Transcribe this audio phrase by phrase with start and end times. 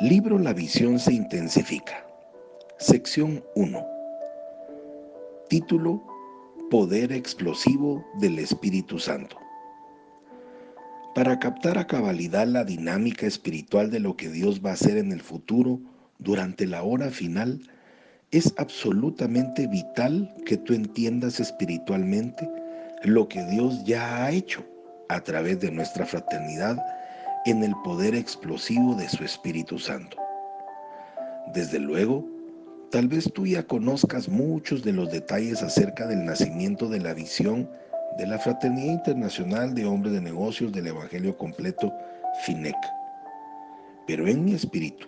[0.00, 2.06] Libro La visión se intensifica.
[2.76, 3.86] Sección 1.
[5.48, 6.02] Título
[6.70, 9.38] Poder explosivo del Espíritu Santo.
[11.14, 15.12] Para captar a cabalidad la dinámica espiritual de lo que Dios va a hacer en
[15.12, 15.80] el futuro
[16.18, 17.62] durante la hora final,
[18.32, 22.46] es absolutamente vital que tú entiendas espiritualmente
[23.02, 24.62] lo que Dios ya ha hecho
[25.08, 26.76] a través de nuestra fraternidad
[27.46, 30.16] en el poder explosivo de su Espíritu Santo.
[31.54, 32.24] Desde luego,
[32.90, 37.70] tal vez tú ya conozcas muchos de los detalles acerca del nacimiento de la visión
[38.18, 41.92] de la Fraternidad Internacional de Hombres de Negocios del Evangelio Completo,
[42.44, 42.74] FINEC.
[44.08, 45.06] Pero en mi espíritu,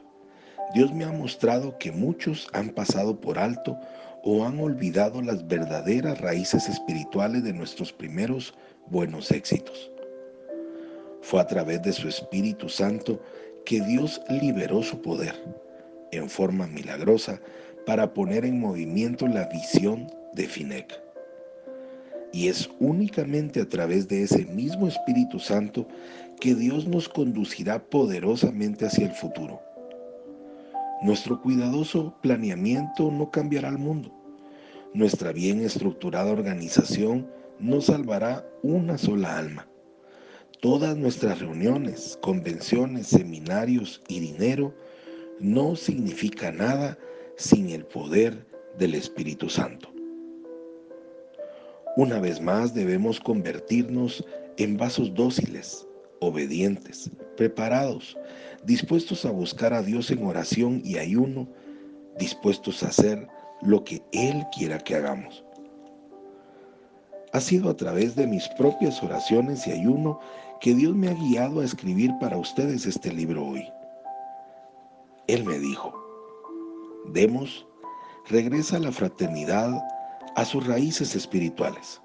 [0.75, 3.77] Dios me ha mostrado que muchos han pasado por alto
[4.23, 8.55] o han olvidado las verdaderas raíces espirituales de nuestros primeros
[8.91, 9.91] buenos éxitos.
[11.29, 13.21] Fue a través de su Espíritu Santo
[13.67, 15.35] que Dios liberó su poder
[16.11, 17.39] en forma milagrosa
[17.85, 20.91] para poner en movimiento la visión de Finec.
[22.33, 25.87] Y es únicamente a través de ese mismo Espíritu Santo
[26.41, 29.61] que Dios nos conducirá poderosamente hacia el futuro.
[31.03, 34.11] Nuestro cuidadoso planeamiento no cambiará el mundo.
[34.95, 39.69] Nuestra bien estructurada organización no salvará una sola alma.
[40.61, 44.75] Todas nuestras reuniones, convenciones, seminarios y dinero
[45.39, 46.99] no significa nada
[47.37, 48.45] sin el poder
[48.77, 49.89] del Espíritu Santo.
[51.97, 54.25] Una vez más debemos convertirnos
[54.57, 55.87] en vasos dóciles,
[56.19, 58.17] obedientes, preparados,
[58.65, 61.47] dispuestos a buscar a Dios en oración y ayuno,
[62.19, 63.29] dispuestos a hacer
[63.63, 65.45] lo que Él quiera que hagamos.
[67.33, 70.19] Ha sido a través de mis propias oraciones y ayuno
[70.61, 73.65] que Dios me ha guiado a escribir para ustedes este libro hoy.
[75.29, 75.95] Él me dijo,
[77.13, 77.67] Demos
[78.29, 79.71] regresa la fraternidad
[80.35, 82.01] a sus raíces espirituales.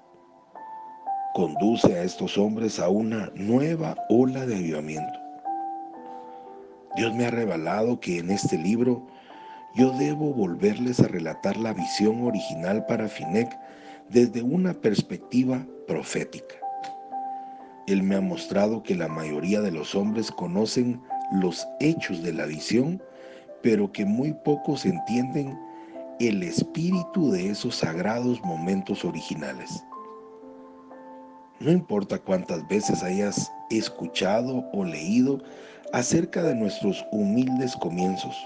[1.34, 5.18] Conduce a estos hombres a una nueva ola de avivamiento.
[6.96, 9.04] Dios me ha revelado que en este libro
[9.74, 13.58] yo debo volverles a relatar la visión original para Finec
[14.08, 16.63] desde una perspectiva profética.
[17.86, 21.00] Él me ha mostrado que la mayoría de los hombres conocen
[21.32, 23.02] los hechos de la visión,
[23.62, 25.58] pero que muy pocos entienden
[26.20, 29.84] el espíritu de esos sagrados momentos originales.
[31.60, 35.42] No importa cuántas veces hayas escuchado o leído
[35.92, 38.36] acerca de nuestros humildes comienzos,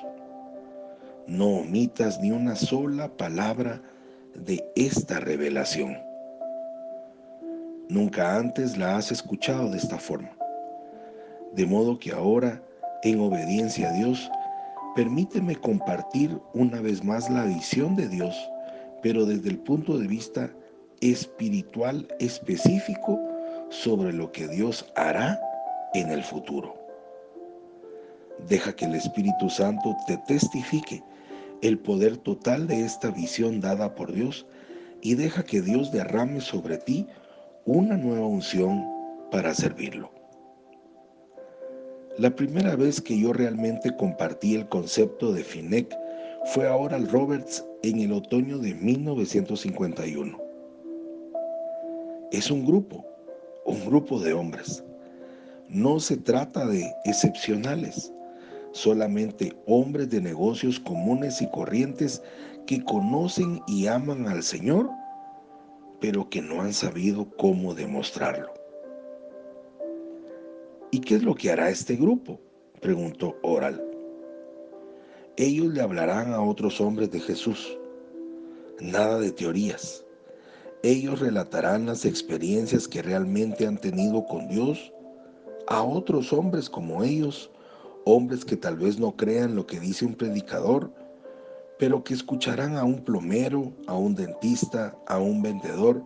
[1.26, 3.82] no omitas ni una sola palabra
[4.34, 6.07] de esta revelación.
[7.88, 10.30] Nunca antes la has escuchado de esta forma.
[11.54, 12.62] De modo que ahora,
[13.02, 14.30] en obediencia a Dios,
[14.94, 18.36] permíteme compartir una vez más la visión de Dios,
[19.02, 20.50] pero desde el punto de vista
[21.00, 23.18] espiritual específico
[23.70, 25.40] sobre lo que Dios hará
[25.94, 26.76] en el futuro.
[28.48, 31.02] Deja que el Espíritu Santo te testifique
[31.62, 34.46] el poder total de esta visión dada por Dios
[35.00, 37.06] y deja que Dios derrame sobre ti
[37.68, 38.82] una nueva unción
[39.30, 40.10] para servirlo.
[42.16, 45.94] La primera vez que yo realmente compartí el concepto de FINEC
[46.46, 50.40] fue a Oral Roberts en el otoño de 1951.
[52.32, 53.04] Es un grupo,
[53.66, 54.82] un grupo de hombres.
[55.68, 58.10] No se trata de excepcionales,
[58.72, 62.22] solamente hombres de negocios comunes y corrientes
[62.66, 64.88] que conocen y aman al Señor
[66.00, 68.52] pero que no han sabido cómo demostrarlo.
[70.90, 72.40] ¿Y qué es lo que hará este grupo?
[72.80, 73.84] preguntó Oral.
[75.36, 77.76] Ellos le hablarán a otros hombres de Jesús.
[78.80, 80.04] Nada de teorías.
[80.82, 84.92] Ellos relatarán las experiencias que realmente han tenido con Dios
[85.66, 87.50] a otros hombres como ellos,
[88.04, 90.90] hombres que tal vez no crean lo que dice un predicador,
[91.78, 96.02] pero que escucharán a un plomero, a un dentista, a un vendedor,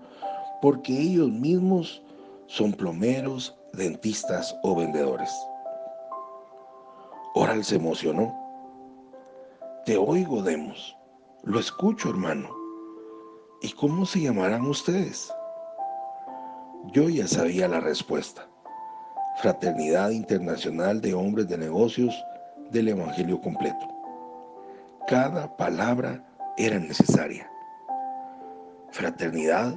[0.60, 2.02] porque ellos mismos
[2.46, 5.30] son plomeros, dentistas o vendedores.
[7.34, 8.38] Oral se emocionó.
[9.86, 10.96] Te oigo, Demos.
[11.44, 12.50] Lo escucho, hermano.
[13.62, 15.32] ¿Y cómo se llamarán ustedes?
[16.92, 18.46] Yo ya sabía la respuesta.
[19.40, 22.14] Fraternidad Internacional de Hombres de Negocios
[22.70, 23.91] del Evangelio Completo.
[25.08, 26.24] Cada palabra
[26.56, 27.50] era necesaria.
[28.92, 29.74] Fraternidad,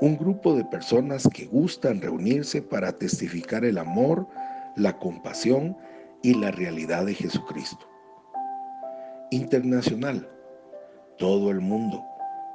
[0.00, 4.26] un grupo de personas que gustan reunirse para testificar el amor,
[4.74, 5.76] la compasión
[6.22, 7.86] y la realidad de Jesucristo.
[9.30, 10.26] Internacional,
[11.18, 12.02] todo el mundo,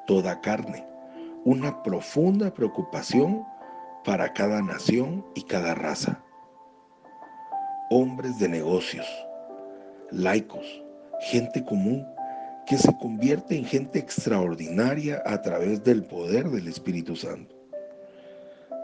[0.08, 0.86] toda carne,
[1.46, 3.46] una profunda preocupación
[4.04, 6.24] para cada nación y cada raza.
[7.92, 9.08] Hombres de negocios,
[10.10, 10.84] laicos,
[11.22, 12.06] gente común
[12.66, 17.56] que se convierte en gente extraordinaria a través del poder del Espíritu Santo.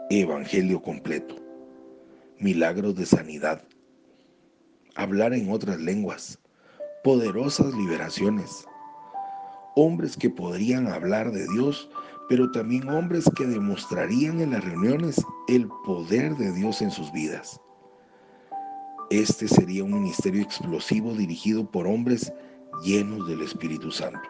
[0.08, 1.34] Evangelio completo,
[2.38, 3.62] milagros de sanidad,
[4.94, 6.38] hablar en otras lenguas,
[7.02, 8.64] poderosas liberaciones,
[9.74, 11.90] hombres que podrían hablar de Dios,
[12.28, 15.16] pero también hombres que demostrarían en las reuniones
[15.48, 17.60] el poder de Dios en sus vidas.
[19.10, 22.30] Este sería un ministerio explosivo dirigido por hombres
[22.82, 24.20] llenos del Espíritu Santo.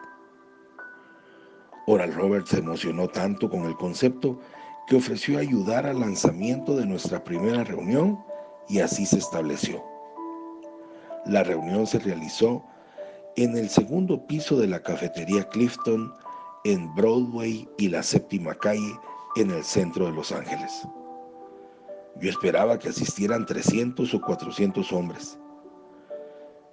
[1.85, 4.39] Oral Roberts se emocionó tanto con el concepto
[4.87, 8.19] que ofreció ayudar al lanzamiento de nuestra primera reunión
[8.69, 9.83] y así se estableció.
[11.25, 12.63] La reunión se realizó
[13.35, 16.13] en el segundo piso de la cafetería Clifton
[16.63, 18.97] en Broadway y la séptima calle
[19.35, 20.87] en el centro de Los Ángeles.
[22.19, 25.39] Yo esperaba que asistieran 300 o 400 hombres.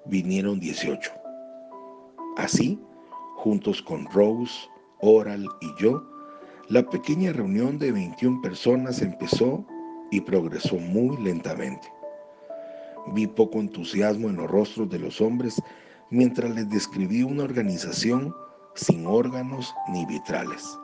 [0.06, 1.12] Vinieron 18.
[2.36, 2.80] Así,
[3.36, 4.68] juntos con Rose,
[5.00, 6.02] Oral y yo,
[6.68, 9.64] la pequeña reunión de 21 personas empezó
[10.10, 11.92] y progresó muy lentamente.
[13.12, 15.62] Vi poco entusiasmo en los rostros de los hombres
[16.10, 18.34] mientras les describí una organización
[18.74, 20.76] sin órganos ni vitrales.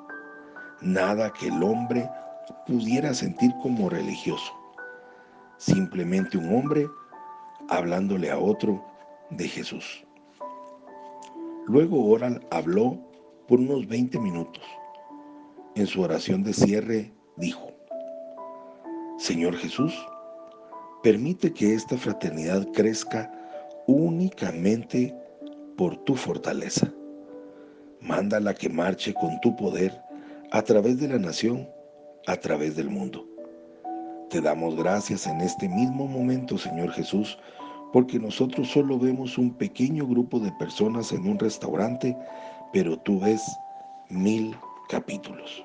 [0.81, 2.09] Nada que el hombre
[2.67, 4.53] pudiera sentir como religioso.
[5.59, 6.87] Simplemente un hombre
[7.69, 8.85] hablándole a otro
[9.31, 10.05] de Jesús.
[11.67, 12.99] Luego Oral habló
[13.47, 14.65] por unos 20 minutos.
[15.75, 17.71] En su oración de cierre dijo,
[19.19, 19.95] Señor Jesús,
[21.03, 23.33] permite que esta fraternidad crezca
[23.87, 25.15] únicamente
[25.77, 26.93] por tu fortaleza.
[28.01, 30.01] Mándala que marche con tu poder
[30.51, 31.69] a través de la nación,
[32.27, 33.27] a través del mundo.
[34.31, 37.39] Te damos gracias en este mismo momento, Señor Jesús,
[37.93, 42.17] porque nosotros solo vemos un pequeño grupo de personas en un restaurante,
[42.73, 43.43] pero tú ves
[44.09, 44.57] mil
[44.89, 45.65] capítulos.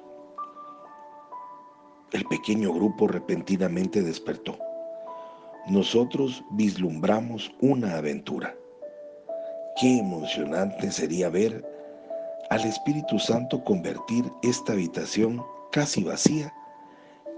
[2.12, 4.58] El pequeño grupo repentinamente despertó
[5.68, 8.56] nosotros vislumbramos una aventura.
[9.80, 11.64] Qué emocionante sería ver
[12.50, 16.54] al Espíritu Santo convertir esta habitación casi vacía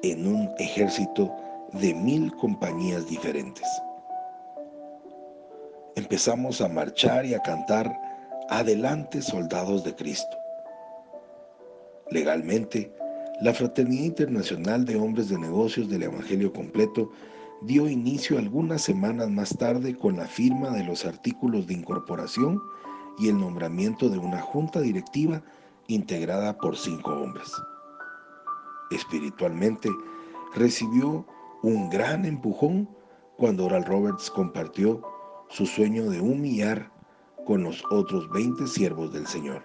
[0.03, 1.35] en un ejército
[1.73, 3.67] de mil compañías diferentes.
[5.95, 7.91] Empezamos a marchar y a cantar
[8.49, 10.35] Adelante soldados de Cristo.
[12.09, 12.91] Legalmente,
[13.41, 17.11] la Fraternidad Internacional de Hombres de Negocios del Evangelio Completo
[17.61, 22.59] dio inicio algunas semanas más tarde con la firma de los artículos de incorporación
[23.19, 25.43] y el nombramiento de una junta directiva
[25.87, 27.51] integrada por cinco hombres.
[28.91, 29.89] Espiritualmente,
[30.55, 31.25] recibió
[31.61, 32.89] un gran empujón
[33.37, 35.01] cuando Oral Roberts compartió
[35.49, 36.91] su sueño de humillar
[37.45, 39.63] con los otros 20 siervos del Señor.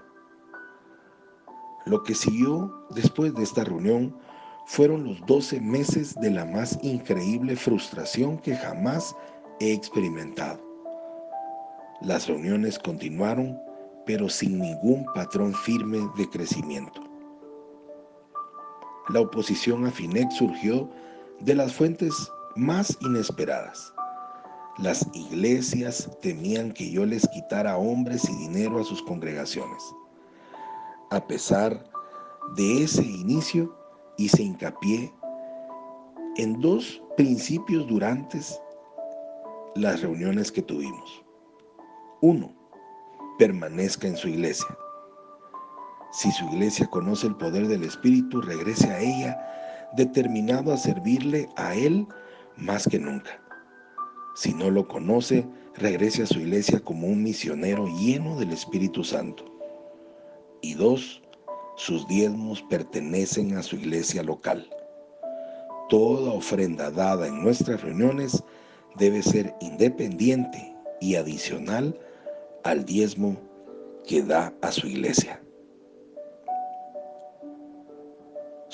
[1.87, 4.17] Lo que siguió después de esta reunión
[4.67, 9.15] fueron los 12 meses de la más increíble frustración que jamás
[9.61, 10.63] he experimentado.
[12.01, 13.59] Las reuniones continuaron,
[14.07, 17.04] pero sin ningún patrón firme de crecimiento.
[19.11, 20.89] La oposición a FINEC surgió
[21.41, 23.93] de las fuentes más inesperadas.
[24.79, 29.83] Las iglesias temían que yo les quitara hombres y dinero a sus congregaciones.
[31.11, 31.85] A pesar
[32.57, 33.77] de ese inicio,
[34.17, 35.13] hice hincapié
[36.37, 38.41] en dos principios durante
[39.75, 41.23] las reuniones que tuvimos.
[42.23, 42.53] Uno,
[43.39, 44.67] permanezca en su iglesia.
[46.15, 51.75] Si su iglesia conoce el poder del Espíritu, regrese a ella determinado a servirle a
[51.75, 52.07] Él
[52.57, 53.43] más que nunca.
[54.37, 55.45] Si no lo conoce,
[55.75, 59.45] regrese a su iglesia como un misionero lleno del Espíritu Santo.
[60.63, 61.21] Y dos,
[61.77, 64.71] sus diezmos pertenecen a su iglesia local.
[65.89, 68.41] Toda ofrenda dada en nuestras reuniones
[68.95, 71.99] debe ser independiente y adicional
[72.63, 73.37] al diezmo
[74.07, 75.44] que da a su iglesia.